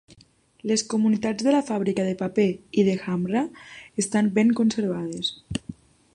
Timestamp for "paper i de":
2.21-2.97